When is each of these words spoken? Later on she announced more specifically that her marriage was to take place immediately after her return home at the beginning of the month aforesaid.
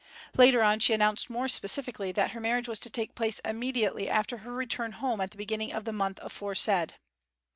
Later 0.35 0.63
on 0.63 0.79
she 0.79 0.93
announced 0.93 1.29
more 1.29 1.47
specifically 1.47 2.11
that 2.11 2.31
her 2.31 2.39
marriage 2.39 2.67
was 2.67 2.79
to 2.79 2.89
take 2.89 3.13
place 3.13 3.37
immediately 3.41 4.09
after 4.09 4.37
her 4.37 4.51
return 4.51 4.93
home 4.93 5.21
at 5.21 5.29
the 5.29 5.37
beginning 5.37 5.71
of 5.73 5.85
the 5.85 5.93
month 5.93 6.17
aforesaid. 6.23 6.95